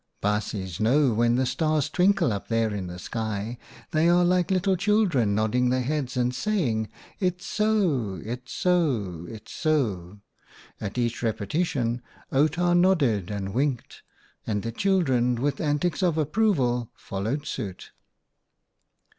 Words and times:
"Baasjes 0.23 0.79
know, 0.79 1.13
when 1.13 1.35
the 1.35 1.45
stars 1.45 1.87
twinkle 1.87 2.33
up 2.33 2.47
there 2.47 2.73
in 2.73 2.87
the 2.87 2.97
sky 2.97 3.59
they 3.91 4.09
are 4.09 4.25
like 4.25 4.49
little 4.49 4.75
children 4.75 5.35
nodding 5.35 5.69
their 5.69 5.83
heads 5.83 6.17
and 6.17 6.33
saying, 6.33 6.89
* 7.05 7.19
Its 7.19 7.45
so! 7.45 8.19
It's 8.25 8.51
so! 8.51 9.27
It's 9.29 9.51
so!'" 9.51 10.21
At 10.81 10.97
each 10.97 11.21
repetition 11.21 12.01
Outa 12.31 12.73
nodded 12.73 13.29
and 13.29 13.53
winked, 13.53 14.01
and 14.47 14.63
the 14.63 14.71
children, 14.71 15.35
with 15.35 15.61
antics 15.61 16.01
of 16.01 16.17
approval, 16.17 16.89
followed 16.95 17.45
suit. 17.45 17.91